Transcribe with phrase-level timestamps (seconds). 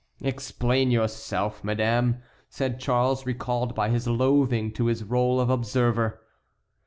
[0.21, 6.19] "Explain yourself, madame," said Charles, recalled by his loathing to his rôle of observer.